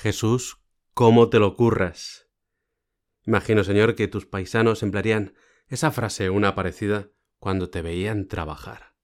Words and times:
Jesús, 0.00 0.62
¿cómo 0.94 1.28
te 1.28 1.38
lo 1.38 1.56
curras? 1.56 2.26
Imagino, 3.26 3.64
Señor, 3.64 3.96
que 3.96 4.08
tus 4.08 4.24
paisanos 4.24 4.82
emplearían 4.82 5.34
esa 5.66 5.90
frase 5.90 6.30
una 6.30 6.54
parecida 6.54 7.10
cuando 7.38 7.68
te 7.68 7.82
veían 7.82 8.26
trabajar. 8.26 8.94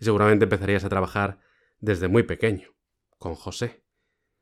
Y 0.00 0.06
seguramente 0.06 0.46
empezarías 0.46 0.82
a 0.82 0.88
trabajar 0.88 1.38
desde 1.78 2.08
muy 2.08 2.24
pequeño, 2.24 2.74
con 3.18 3.36
José. 3.36 3.84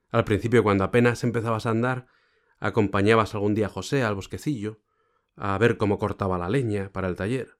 Al 0.08 0.24
principio, 0.24 0.62
cuando 0.62 0.84
apenas 0.84 1.22
empezabas 1.22 1.66
a 1.66 1.70
andar, 1.70 2.06
acompañabas 2.60 3.34
algún 3.34 3.54
día 3.54 3.66
a 3.66 3.68
José 3.68 4.02
al 4.02 4.14
bosquecillo, 4.14 4.80
a 5.36 5.58
ver 5.58 5.76
cómo 5.76 5.98
cortaba 5.98 6.38
la 6.38 6.48
leña 6.48 6.90
para 6.94 7.08
el 7.08 7.16
taller. 7.16 7.58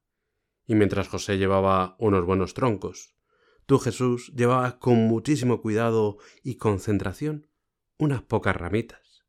Y 0.67 0.77
mientras 0.77 1.09
José 1.09 1.37
llevaba 1.37 1.95
unos 1.99 2.25
buenos 2.25 2.55
troncos, 2.55 3.15
tú, 3.67 3.79
Jesús, 3.79 4.33
llevabas 4.35 4.77
con 4.77 4.97
muchísimo 4.97 5.61
cuidado 5.61 6.17
y 6.43 6.55
concentración 6.55 7.49
unas 7.99 8.23
pocas 8.23 8.57
ramitas. 8.57 9.27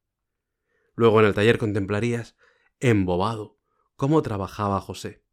Luego 0.95 1.19
en 1.19 1.25
el 1.25 1.33
taller 1.33 1.57
contemplarías, 1.57 2.35
embobado, 2.79 3.59
cómo 3.95 4.21
trabajaba 4.21 4.79
José, 4.79 5.23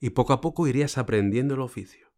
y 0.00 0.10
poco 0.10 0.32
a 0.32 0.40
poco 0.40 0.66
irías 0.66 0.98
aprendiendo 0.98 1.54
el 1.54 1.60
oficio. 1.60 2.08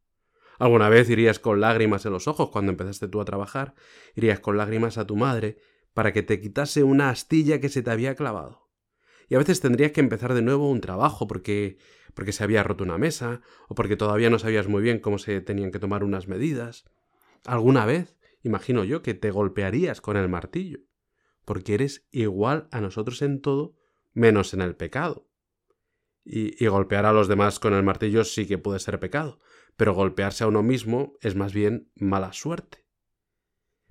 Alguna 0.59 0.89
vez 0.89 1.11
irías 1.11 1.39
con 1.39 1.61
lágrimas 1.61 2.07
en 2.07 2.13
los 2.13 2.29
ojos 2.29 2.51
cuando 2.51 2.71
empezaste 2.71 3.09
tú 3.09 3.21
a 3.21 3.25
trabajar, 3.25 3.75
irías 4.15 4.41
con 4.41 4.57
lágrimas 4.57 4.99
a 4.99 5.07
tu 5.07 5.17
madre 5.17 5.59
para 5.93 6.13
que 6.13 6.23
te 6.23 6.41
quitase 6.41 6.85
una 6.85 7.11
astilla 7.11 7.61
que 7.61 7.69
se 7.69 7.83
te 7.83 7.91
había 7.91 8.15
clavado. 8.15 8.71
Y 9.29 9.35
a 9.35 9.39
veces 9.39 9.61
tendrías 9.61 9.93
que 9.93 10.01
empezar 10.01 10.35
de 10.35 10.43
nuevo 10.43 10.71
un 10.71 10.81
trabajo 10.81 11.27
porque 11.27 11.79
porque 12.15 12.33
se 12.33 12.45
había 12.45 12.63
roto 12.63 12.85
una 12.85 12.99
mesa 12.99 13.41
o 13.69 13.75
porque 13.75 13.97
todavía 13.97 14.31
no 14.31 14.39
sabías 14.39 14.69
muy 14.69 14.83
bien 14.83 14.99
cómo 14.99 15.19
se 15.19 15.41
tenían 15.41 15.71
que 15.71 15.79
tomar 15.79 16.05
unas 16.05 16.29
medidas. 16.29 16.85
Alguna 17.47 17.87
vez 17.87 18.17
imagino 18.43 18.85
yo 18.85 19.03
que 19.03 19.15
te 19.15 19.31
golpearías 19.31 20.01
con 20.01 20.17
el 20.17 20.29
martillo, 20.29 20.81
porque 21.45 21.75
eres 21.75 22.07
igual 22.11 22.69
a 22.71 22.81
nosotros 22.81 23.23
en 23.23 23.41
todo, 23.41 23.77
menos 24.13 24.55
en 24.55 24.61
el 24.61 24.77
pecado. 24.77 25.29
Y, 26.25 26.65
golpear 26.67 27.05
a 27.05 27.13
los 27.13 27.27
demás 27.27 27.59
con 27.59 27.75
el 27.75 27.83
martillo 27.83 28.23
sí 28.23 28.47
que 28.47 28.59
puede 28.59 28.79
ser 28.79 29.01
pecado, 29.01 29.41
pero 29.77 29.95
golpearse 29.95 30.45
a 30.45 30.47
uno 30.47 30.63
mismo 30.63 31.15
es 31.21 31.35
más 31.35 31.53
bien 31.53 31.91
mala 31.97 32.33
suerte. 32.33 32.87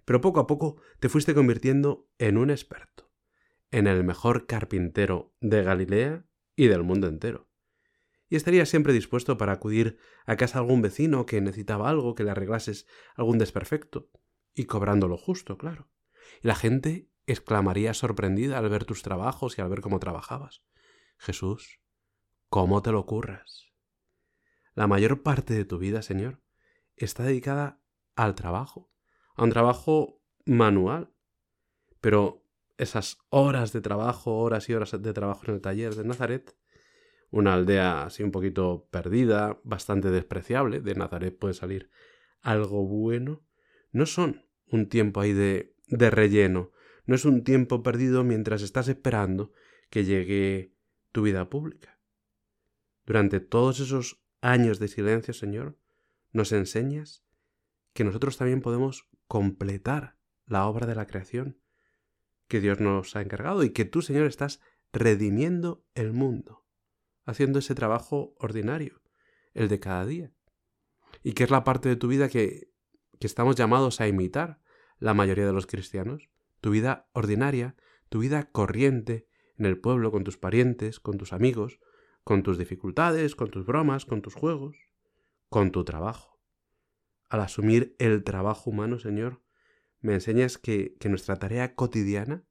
Pero 0.05 0.21
poco 0.21 0.39
a 0.39 0.47
poco 0.47 0.81
te 0.99 1.09
fuiste 1.09 1.33
convirtiendo 1.33 2.09
en 2.17 2.37
un 2.37 2.49
experto, 2.49 3.11
en 3.69 3.87
el 3.87 4.03
mejor 4.05 4.47
carpintero 4.47 5.35
de 5.41 5.63
Galilea 5.63 6.25
y 6.55 6.67
del 6.67 6.83
mundo 6.83 7.07
entero 7.07 7.51
y 8.31 8.37
estarías 8.37 8.69
siempre 8.69 8.93
dispuesto 8.93 9.37
para 9.37 9.51
acudir 9.51 9.97
a 10.25 10.37
casa 10.37 10.53
de 10.53 10.63
algún 10.63 10.81
vecino 10.81 11.25
que 11.25 11.41
necesitaba 11.41 11.89
algo, 11.89 12.15
que 12.15 12.23
le 12.23 12.31
arreglases 12.31 12.87
algún 13.13 13.37
desperfecto, 13.37 14.09
y 14.53 14.65
cobrando 14.65 15.07
lo 15.07 15.17
justo, 15.17 15.57
claro. 15.57 15.89
Y 16.41 16.47
la 16.47 16.55
gente 16.55 17.09
exclamaría 17.25 17.93
sorprendida 17.93 18.57
al 18.57 18.69
ver 18.69 18.85
tus 18.85 19.03
trabajos 19.03 19.57
y 19.57 19.61
al 19.61 19.69
ver 19.69 19.81
cómo 19.81 19.99
trabajabas. 19.99 20.63
Jesús, 21.17 21.79
¿cómo 22.49 22.81
te 22.81 22.91
lo 22.91 23.05
curras? 23.05 23.71
La 24.73 24.87
mayor 24.87 25.21
parte 25.21 25.53
de 25.53 25.65
tu 25.65 25.77
vida, 25.77 26.01
Señor, 26.01 26.41
está 26.95 27.23
dedicada 27.23 27.81
al 28.15 28.35
trabajo, 28.35 28.91
a 29.35 29.43
un 29.43 29.51
trabajo 29.51 30.21
manual. 30.45 31.13
Pero 31.99 32.45
esas 32.77 33.19
horas 33.29 33.73
de 33.73 33.81
trabajo, 33.81 34.37
horas 34.37 34.67
y 34.69 34.73
horas 34.73 34.99
de 34.99 35.13
trabajo 35.13 35.43
en 35.47 35.55
el 35.55 35.61
taller 35.61 35.95
de 35.95 36.03
Nazaret, 36.03 36.57
una 37.29 37.53
aldea 37.53 38.03
así 38.03 38.23
un 38.23 38.31
poquito 38.31 38.87
perdida, 38.91 39.59
bastante 39.63 40.09
despreciable, 40.09 40.81
de 40.81 40.95
Nazaret 40.95 41.37
puede 41.37 41.53
salir 41.53 41.89
algo 42.41 42.85
bueno, 42.85 43.45
no 43.91 44.05
son 44.05 44.45
un 44.67 44.87
tiempo 44.87 45.21
ahí 45.21 45.33
de, 45.33 45.75
de 45.87 46.09
relleno, 46.09 46.71
no 47.05 47.15
es 47.15 47.25
un 47.25 47.43
tiempo 47.43 47.83
perdido 47.83 48.23
mientras 48.23 48.61
estás 48.61 48.87
esperando 48.87 49.51
que 49.89 50.05
llegue 50.05 50.75
tu 51.11 51.23
vida 51.23 51.49
pública. 51.49 51.99
Durante 53.05 53.39
todos 53.39 53.79
esos 53.79 54.23
años 54.41 54.79
de 54.79 54.87
silencio, 54.87 55.33
Señor, 55.33 55.77
nos 56.31 56.51
enseñas 56.51 57.25
que 57.93 58.03
nosotros 58.03 58.37
también 58.37 58.61
podemos 58.61 59.09
completar 59.27 60.17
la 60.45 60.65
obra 60.67 60.87
de 60.87 60.95
la 60.95 61.07
creación 61.07 61.59
que 62.47 62.61
Dios 62.61 62.79
nos 62.79 63.15
ha 63.15 63.21
encargado 63.21 63.63
y 63.63 63.71
que 63.71 63.85
tú, 63.85 64.01
Señor, 64.01 64.27
estás 64.27 64.61
redimiendo 64.93 65.85
el 65.95 66.13
mundo 66.13 66.61
haciendo 67.25 67.59
ese 67.59 67.75
trabajo 67.75 68.33
ordinario, 68.37 69.01
el 69.53 69.67
de 69.67 69.79
cada 69.79 70.05
día. 70.05 70.33
Y 71.23 71.33
que 71.33 71.43
es 71.43 71.51
la 71.51 71.63
parte 71.63 71.89
de 71.89 71.95
tu 71.95 72.07
vida 72.07 72.29
que, 72.29 72.70
que 73.21 73.27
estamos 73.27 73.55
llamados 73.55 74.01
a 74.01 74.07
imitar 74.07 74.59
la 74.97 75.13
mayoría 75.13 75.45
de 75.45 75.53
los 75.53 75.67
cristianos. 75.67 76.27
Tu 76.59 76.71
vida 76.71 77.07
ordinaria, 77.13 77.75
tu 78.09 78.17
vida 78.17 78.51
corriente 78.51 79.27
en 79.59 79.67
el 79.67 79.77
pueblo, 79.77 80.11
con 80.11 80.23
tus 80.23 80.39
parientes, 80.39 80.99
con 80.99 81.19
tus 81.19 81.31
amigos, 81.31 81.79
con 82.23 82.41
tus 82.41 82.57
dificultades, 82.57 83.35
con 83.35 83.51
tus 83.51 83.63
bromas, 83.63 84.07
con 84.07 84.23
tus 84.23 84.33
juegos, 84.33 84.75
con 85.49 85.71
tu 85.71 85.83
trabajo. 85.85 86.41
Al 87.29 87.41
asumir 87.41 87.95
el 87.99 88.23
trabajo 88.23 88.71
humano, 88.71 88.97
Señor, 88.97 89.43
me 89.99 90.15
enseñas 90.15 90.57
que, 90.57 90.95
que 90.99 91.07
nuestra 91.07 91.35
tarea 91.35 91.75
cotidiana 91.75 92.43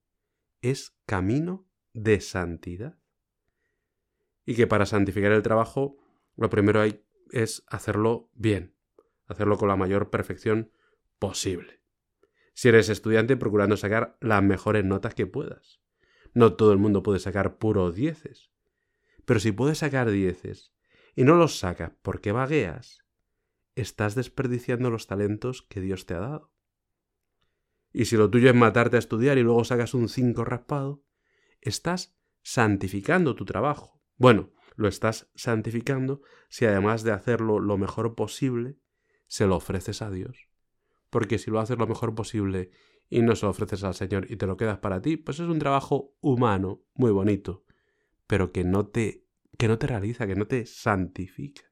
es 0.63 0.97
camino 1.05 1.67
de 1.95 2.21
santidad 2.21 2.97
y 4.47 4.55
que 4.55 4.69
para 4.69 4.87
santificar 4.87 5.33
el 5.33 5.43
trabajo 5.43 5.99
lo 6.37 6.49
primero 6.49 6.81
es 7.33 7.65
hacerlo 7.67 8.31
bien, 8.35 8.77
hacerlo 9.31 9.57
con 9.57 9.69
la 9.69 9.77
mayor 9.77 10.11
perfección 10.11 10.71
posible. 11.19 11.83
Si 12.55 12.69
eres 12.69 12.89
estudiante, 12.89 13.37
procurando 13.37 13.77
sacar 13.77 14.17
las 14.21 14.43
mejores 14.43 14.85
notas 14.85 15.15
que 15.15 15.27
puedas. 15.27 15.81
No 16.35 16.55
todo 16.55 16.73
el 16.73 16.79
mundo 16.79 17.03
puede 17.03 17.19
sacar 17.19 17.59
puro 17.59 17.91
dieces. 17.93 18.51
Pero 19.25 19.41
si 19.41 19.53
puedes 19.53 19.79
sacar 19.79 20.11
dieces 20.11 20.73
y 21.15 21.25
no 21.25 21.37
los 21.37 21.59
sacas 21.59 21.93
porque 22.03 22.33
vagueas, 22.33 23.05
estás 23.75 24.15
desperdiciando 24.15 24.91
los 24.91 25.07
talentos 25.07 25.63
que 25.63 25.81
Dios 25.81 26.07
te 26.07 26.15
ha 26.15 26.21
dado. 26.21 26.53
Y 27.93 28.05
si 28.05 28.17
lo 28.17 28.31
tuyo 28.31 28.51
es 28.51 28.55
matarte 28.55 28.97
a 28.97 29.01
estudiar 29.01 29.39
y 29.39 29.43
luego 29.43 29.65
sacas 29.65 29.95
un 29.95 30.09
5 30.09 30.45
raspado, 30.45 31.03
estás 31.61 32.17
santificando 32.43 33.35
tu 33.35 33.45
trabajo 33.45 34.01
bueno, 34.21 34.51
lo 34.77 34.87
estás 34.87 35.31
santificando 35.35 36.21
si 36.51 36.67
además 36.67 37.05
de 37.05 37.11
hacerlo 37.11 37.59
lo 37.59 37.79
mejor 37.79 38.15
posible, 38.15 38.77
se 39.31 39.47
lo 39.47 39.57
ofreces 39.57 40.03
a 40.03 40.11
Dios. 40.11 40.49
Porque 41.09 41.39
si 41.39 41.51
lo 41.51 41.61
haces 41.61 41.79
lo 41.79 41.87
mejor 41.87 42.15
posible 42.15 42.73
y 43.09 43.23
no 43.23 43.37
se 43.37 43.47
lo 43.47 43.51
ofreces 43.51 43.85
al 43.85 43.95
Señor 43.95 44.27
y 44.29 44.37
te 44.37 44.47
lo 44.47 44.57
quedas 44.57 44.79
para 44.79 45.01
ti, 45.01 45.17
pues 45.17 45.39
es 45.39 45.47
un 45.47 45.61
trabajo 45.61 46.17
humano, 46.21 46.83
muy 46.95 47.13
bonito, 47.13 47.65
pero 48.27 48.51
que 48.53 48.65
no 48.65 48.87
te 48.87 49.27
que 49.57 49.69
no 49.69 49.79
te 49.79 49.87
realiza, 49.87 50.27
que 50.27 50.37
no 50.37 50.47
te 50.47 50.65
santifica. 50.65 51.63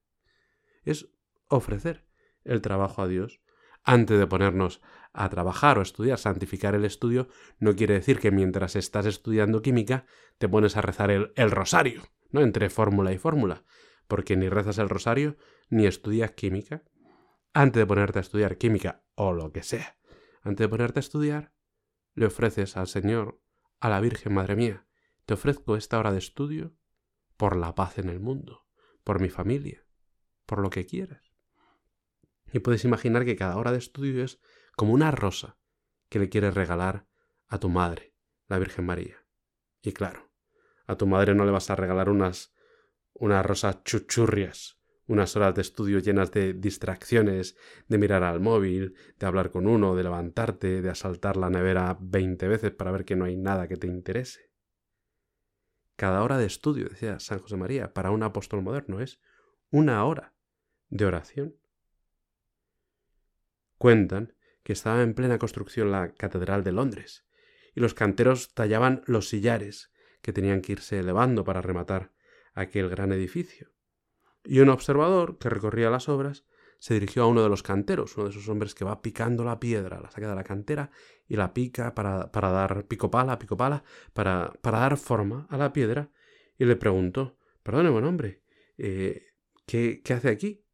Es 0.85 1.11
ofrecer 1.49 2.07
el 2.45 2.61
trabajo 2.61 3.01
a 3.01 3.09
Dios 3.09 3.41
antes 3.83 4.19
de 4.19 4.27
ponernos 4.27 4.83
a 5.15 5.29
trabajar 5.31 5.79
o 5.79 5.83
estudiar. 5.83 6.19
Santificar 6.19 6.75
el 6.75 6.85
estudio 6.85 7.29
no 7.59 7.75
quiere 7.75 7.95
decir 7.95 8.19
que 8.19 8.31
mientras 8.31 8.77
estás 8.77 9.07
estudiando 9.07 9.63
química 9.63 10.05
te 10.37 10.49
pones 10.49 10.77
a 10.77 10.83
rezar 10.83 11.11
el, 11.11 11.33
el 11.35 11.51
rosario 11.51 12.03
¿no? 12.31 12.43
Entre 12.43 12.69
fórmula 12.71 13.13
y 13.13 13.19
fórmula, 13.19 13.65
porque 14.07 14.37
ni 14.37 14.49
rezas 14.49 14.79
el 14.79 14.89
rosario 14.89 15.37
ni 15.71 15.87
estudias 15.87 16.33
química. 16.33 16.83
Antes 17.53 17.81
de 17.81 17.87
ponerte 17.87 18.19
a 18.19 18.23
estudiar 18.23 18.59
química 18.59 19.05
o 19.15 19.33
lo 19.33 19.53
que 19.53 19.63
sea, 19.63 19.99
antes 20.43 20.65
de 20.65 20.69
ponerte 20.69 20.99
a 20.99 21.01
estudiar, 21.01 21.55
le 22.15 22.27
ofreces 22.27 22.77
al 22.77 22.89
Señor, 22.89 23.41
a 23.81 23.89
la 23.89 24.01
Virgen 24.01 24.35
Madre 24.35 24.57
mía, 24.57 24.87
te 25.25 25.35
ofrezco 25.35 25.77
esta 25.77 25.99
hora 25.99 26.13
de 26.13 26.19
estudio 26.19 26.75
por 27.37 27.57
la 27.57 27.75
paz 27.75 27.99
en 27.99 28.09
el 28.09 28.21
mundo, 28.21 28.67
por 29.05 29.21
mi 29.21 29.29
familia, 29.29 29.87
por 30.47 30.61
lo 30.61 30.71
que 30.71 30.87
quieras. 30.87 31.33
Y 32.53 32.61
puedes 32.61 32.85
imaginar 32.85 33.25
que 33.25 33.37
cada 33.37 33.57
hora 33.57 33.73
de 33.73 33.79
estudio 33.79 34.25
es 34.25 34.41
como 34.77 34.93
una 34.93 35.11
rosa 35.11 35.59
que 36.09 36.19
le 36.19 36.29
quieres 36.29 36.55
regalar 36.55 37.07
a 37.47 37.59
tu 37.59 37.69
madre, 37.69 38.15
la 38.47 38.59
Virgen 38.59 38.87
María. 38.87 39.17
Y 39.83 39.93
claro, 39.93 40.31
a 40.87 40.97
tu 40.97 41.06
madre 41.06 41.35
no 41.35 41.44
le 41.44 41.51
vas 41.51 41.71
a 41.71 41.77
regalar 41.77 42.09
unas, 42.09 42.55
unas 43.12 43.44
rosas 43.44 43.85
chuchurrias, 43.85 44.78
unas 45.08 45.34
horas 45.37 45.55
de 45.55 45.62
estudio 45.62 45.99
llenas 45.99 46.31
de 46.31 46.52
distracciones, 46.52 47.56
de 47.88 47.99
mirar 47.99 48.22
al 48.22 48.40
móvil, 48.40 48.94
de 49.19 49.26
hablar 49.26 49.50
con 49.50 49.66
uno, 49.66 49.96
de 49.96 50.05
levantarte, 50.05 50.82
de 50.82 50.90
asaltar 50.90 51.37
la 51.37 51.50
nevera 51.50 51.96
veinte 51.99 52.46
veces 52.46 52.70
para 52.70 52.93
ver 52.93 53.05
que 53.05 53.16
no 53.16 53.25
hay 53.25 53.37
nada 53.37 53.66
que 53.66 53.76
te 53.76 53.87
interese. 53.87 54.52
Cada 55.96 56.22
hora 56.22 56.37
de 56.38 56.46
estudio, 56.46 56.88
decía 56.88 57.19
San 57.19 57.40
José 57.40 57.56
María, 57.56 57.93
para 57.94 58.10
un 58.10 58.22
apóstol 58.22 58.62
moderno 58.62 59.00
es 59.00 59.19
una 59.70 60.05
hora 60.05 60.34
de 60.88 61.06
oración. 61.06 61.56
Cuentan 63.78 64.34
que 64.62 64.75
estaba 64.75 65.02
en 65.02 65.14
plena 65.14 65.38
construcción 65.38 65.90
la 65.90 66.12
Catedral 66.12 66.62
de 66.62 66.72
Londres, 66.72 67.26
y 67.75 67.81
los 67.81 67.94
canteros 67.94 68.52
tallaban 68.52 69.02
los 69.06 69.28
sillares 69.28 69.90
que 70.20 70.32
tenían 70.32 70.60
que 70.60 70.72
irse 70.72 70.99
elevando 70.99 71.44
para 71.44 71.62
rematar 71.62 72.12
aquel 72.52 72.90
gran 72.90 73.12
edificio. 73.12 73.72
Y 74.49 74.61
un 74.61 74.71
observador 74.71 75.37
que 75.37 75.50
recorría 75.50 75.91
las 75.91 76.09
obras 76.09 76.47
se 76.79 76.95
dirigió 76.95 77.25
a 77.25 77.27
uno 77.27 77.43
de 77.43 77.50
los 77.50 77.62
canteros, 77.62 78.17
uno 78.17 78.25
de 78.25 78.31
esos 78.31 78.49
hombres 78.49 78.75
que 78.75 78.83
va 78.83 79.03
picando 79.03 79.45
la 79.45 79.61
piedra, 79.61 80.00
la 80.00 80.11
saca 80.11 80.27
de 80.27 80.35
la 80.35 80.43
cantera 80.43 80.91
y 81.29 81.37
la 81.37 81.53
pica 81.53 81.95
para, 81.95 82.33
para 82.33 82.50
dar 82.50 82.87
pico 82.87 83.11
pala, 83.11 83.39
pico 83.39 83.59
pala, 83.59 83.85
para, 84.15 84.55
para 84.62 84.79
dar 84.79 84.97
forma 84.97 85.47
a 85.50 85.59
la 85.59 85.75
piedra, 85.75 86.11
y 86.56 86.65
le 86.65 86.77
preguntó, 86.77 87.37
perdone, 87.62 87.91
buen 87.91 88.06
hombre, 88.06 88.43
eh, 88.79 89.27
¿qué, 89.67 90.00
¿qué 90.03 90.15
hace 90.15 90.31
aquí? 90.31 90.65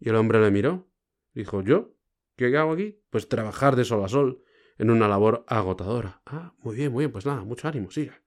Y 0.00 0.08
el 0.08 0.16
hombre 0.16 0.40
le 0.40 0.50
miró, 0.50 0.88
dijo, 1.34 1.60
¿yo? 1.60 1.94
¿Qué 2.36 2.56
hago 2.56 2.72
aquí? 2.72 3.02
Pues 3.10 3.28
trabajar 3.28 3.76
de 3.76 3.84
sol 3.84 4.02
a 4.02 4.08
sol, 4.08 4.42
en 4.78 4.90
una 4.90 5.06
labor 5.06 5.44
agotadora. 5.48 6.22
Ah, 6.24 6.54
muy 6.60 6.76
bien, 6.76 6.90
muy 6.90 7.02
bien, 7.02 7.12
pues 7.12 7.26
nada, 7.26 7.44
mucho 7.44 7.68
ánimo, 7.68 7.90
siga. 7.90 8.22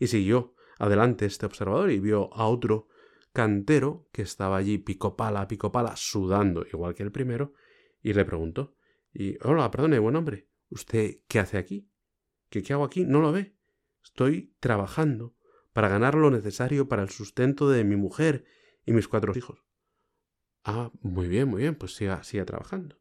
Y 0.00 0.08
siguió 0.08 0.56
adelante 0.80 1.24
este 1.24 1.46
observador 1.46 1.92
y 1.92 2.00
vio 2.00 2.34
a 2.34 2.48
otro 2.48 2.88
cantero 3.34 4.08
que 4.12 4.22
estaba 4.22 4.56
allí 4.56 4.78
pico 4.78 5.16
pala, 5.16 5.46
pico 5.48 5.72
pala, 5.72 5.96
sudando 5.96 6.64
igual 6.72 6.94
que 6.94 7.02
el 7.02 7.12
primero, 7.12 7.52
y 8.00 8.14
le 8.14 8.24
preguntó, 8.24 8.76
y, 9.12 9.36
hola, 9.44 9.70
perdone, 9.70 9.98
buen 9.98 10.16
hombre, 10.16 10.48
¿usted 10.70 11.18
qué 11.28 11.40
hace 11.40 11.58
aquí? 11.58 11.90
¿Qué, 12.48 12.62
qué 12.62 12.72
hago 12.72 12.84
aquí? 12.84 13.04
¿No 13.04 13.20
lo 13.20 13.32
ve? 13.32 13.56
Estoy 14.02 14.54
trabajando 14.60 15.34
para 15.72 15.88
ganar 15.88 16.14
lo 16.14 16.30
necesario 16.30 16.88
para 16.88 17.02
el 17.02 17.10
sustento 17.10 17.68
de 17.68 17.82
mi 17.82 17.96
mujer 17.96 18.44
y 18.86 18.92
mis 18.92 19.08
cuatro 19.08 19.32
hijos. 19.36 19.64
Ah, 20.62 20.92
muy 21.00 21.26
bien, 21.26 21.48
muy 21.48 21.62
bien, 21.62 21.74
pues 21.74 21.96
siga, 21.96 22.22
siga 22.22 22.44
trabajando. 22.44 23.00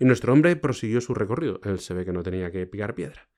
Y 0.00 0.04
nuestro 0.04 0.32
hombre 0.32 0.56
prosiguió 0.56 1.00
su 1.00 1.14
recorrido. 1.14 1.60
Él 1.62 1.78
se 1.78 1.94
ve 1.94 2.04
que 2.04 2.12
no 2.12 2.24
tenía 2.24 2.50
que 2.50 2.66
picar 2.66 2.96
piedra. 2.96 3.30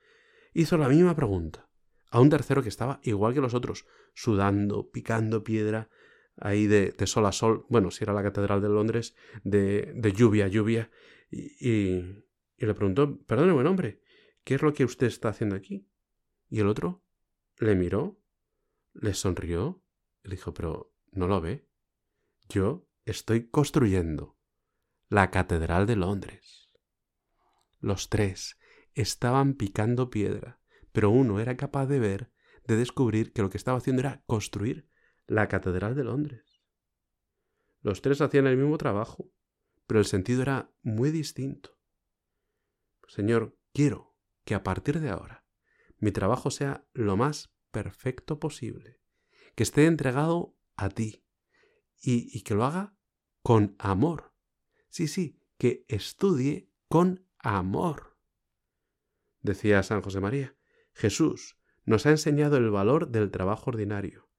Hizo 0.54 0.78
la 0.78 0.88
misma 0.88 1.14
pregunta 1.14 1.68
a 2.10 2.20
un 2.20 2.30
tercero 2.30 2.62
que 2.62 2.70
estaba 2.70 3.00
igual 3.02 3.34
que 3.34 3.40
los 3.40 3.52
otros, 3.52 3.86
sudando, 4.14 4.90
picando 4.90 5.44
piedra, 5.44 5.90
ahí 6.36 6.66
de, 6.66 6.94
sol 7.06 7.26
a 7.26 7.32
sol, 7.32 7.66
bueno, 7.68 7.90
si 7.90 8.04
era 8.04 8.12
la 8.12 8.22
Catedral 8.22 8.60
de 8.60 8.68
Londres, 8.68 9.14
de, 9.44 9.92
de 9.94 10.12
lluvia 10.12 10.46
a 10.46 10.48
lluvia, 10.48 10.90
y, 11.30 11.68
y, 11.68 12.24
le 12.58 12.74
preguntó, 12.74 13.18
perdone, 13.24 13.52
buen 13.52 13.66
hombre, 13.66 14.02
¿qué 14.44 14.54
es 14.54 14.62
lo 14.62 14.72
que 14.72 14.84
usted 14.84 15.06
está 15.06 15.30
haciendo 15.30 15.56
aquí? 15.56 15.88
Y 16.48 16.60
el 16.60 16.68
otro 16.68 17.02
le 17.58 17.74
miró, 17.74 18.20
le 18.92 19.14
sonrió, 19.14 19.82
y 20.22 20.28
le 20.28 20.36
dijo, 20.36 20.54
pero 20.54 20.94
¿no 21.10 21.26
lo 21.26 21.40
ve? 21.40 21.66
Yo 22.48 22.86
estoy 23.04 23.48
construyendo 23.48 24.38
la 25.08 25.30
Catedral 25.30 25.86
de 25.86 25.96
Londres. 25.96 26.70
Los 27.80 28.08
tres 28.08 28.58
estaban 28.94 29.54
picando 29.54 30.10
piedra, 30.10 30.60
pero 30.92 31.10
uno 31.10 31.40
era 31.40 31.56
capaz 31.56 31.86
de 31.86 31.98
ver, 31.98 32.32
de 32.66 32.76
descubrir 32.76 33.32
que 33.32 33.42
lo 33.42 33.50
que 33.50 33.56
estaba 33.56 33.78
haciendo 33.78 34.00
era 34.00 34.22
construir 34.26 34.88
la 35.32 35.48
Catedral 35.48 35.94
de 35.94 36.04
Londres. 36.04 36.62
Los 37.80 38.02
tres 38.02 38.20
hacían 38.20 38.46
el 38.46 38.58
mismo 38.58 38.76
trabajo, 38.76 39.32
pero 39.86 39.98
el 39.98 40.06
sentido 40.06 40.42
era 40.42 40.70
muy 40.82 41.10
distinto. 41.10 41.78
Señor, 43.08 43.58
quiero 43.72 44.14
que 44.44 44.54
a 44.54 44.62
partir 44.62 45.00
de 45.00 45.08
ahora 45.08 45.46
mi 45.96 46.12
trabajo 46.12 46.50
sea 46.50 46.86
lo 46.92 47.16
más 47.16 47.54
perfecto 47.70 48.38
posible, 48.38 49.00
que 49.54 49.62
esté 49.62 49.86
entregado 49.86 50.54
a 50.76 50.90
ti 50.90 51.24
y, 52.02 52.42
que 52.42 52.54
lo 52.54 52.64
haga 52.64 52.94
con 53.42 53.74
amor. 53.78 54.34
Sí, 54.90 55.08
sí, 55.08 55.40
que 55.56 55.86
estudie 55.88 56.68
con 56.88 57.26
amor. 57.38 58.18
Decía 59.40 59.82
San 59.82 60.02
José 60.02 60.20
María, 60.20 60.56
Jesús 60.92 61.58
nos 61.84 62.04
ha 62.04 62.10
enseñado 62.10 62.58
el 62.58 62.70
valor 62.70 63.08
del 63.08 63.30
trabajo 63.30 63.70
ordinario, 63.70 64.31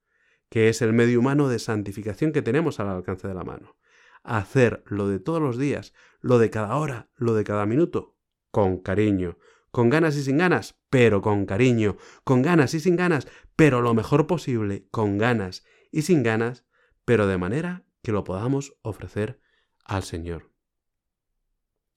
que 0.53 0.69
es 0.69 0.83
el 0.83 0.93
medio 0.93 1.19
humano 1.19 1.49
de 1.49 1.57
santificación 1.57 2.31
que 2.31 2.43
tenemos 2.43 2.79
al 2.79 2.87
alcance 2.87 3.27
de 3.27 3.33
la 3.33 3.43
mano. 3.43 3.75
Hacer 4.21 4.83
lo 4.85 5.07
de 5.07 5.17
todos 5.17 5.41
los 5.41 5.57
días, 5.57 5.95
lo 6.21 6.37
de 6.37 6.51
cada 6.51 6.75
hora, 6.75 7.09
lo 7.15 7.33
de 7.33 7.43
cada 7.43 7.65
minuto, 7.65 8.19
con 8.51 8.77
cariño, 8.77 9.39
con 9.71 9.89
ganas 9.89 10.15
y 10.15 10.21
sin 10.21 10.37
ganas, 10.37 10.79
pero 10.91 11.23
con 11.23 11.47
cariño, 11.47 11.97
con 12.23 12.43
ganas 12.43 12.75
y 12.75 12.79
sin 12.79 12.95
ganas, 12.95 13.27
pero 13.55 13.81
lo 13.81 13.95
mejor 13.95 14.27
posible, 14.27 14.87
con 14.91 15.17
ganas 15.17 15.65
y 15.91 16.03
sin 16.03 16.21
ganas, 16.21 16.67
pero 17.03 17.25
de 17.25 17.39
manera 17.39 17.87
que 18.03 18.11
lo 18.11 18.23
podamos 18.23 18.77
ofrecer 18.83 19.39
al 19.83 20.03
Señor. 20.03 20.51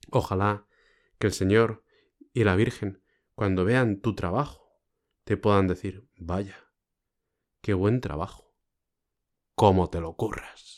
Ojalá 0.09 0.65
que 1.19 1.27
el 1.27 1.33
Señor 1.33 1.83
y 2.33 2.43
la 2.43 2.55
Virgen, 2.55 3.03
cuando 3.35 3.65
vean 3.65 4.01
tu 4.01 4.15
trabajo, 4.15 4.81
te 5.25 5.37
puedan 5.37 5.67
decir, 5.67 6.09
vaya, 6.15 6.57
qué 7.61 7.75
buen 7.75 8.01
trabajo, 8.01 8.46
cómo 9.57 9.89
te 9.89 9.99
lo 9.99 10.13
curras. 10.13 10.76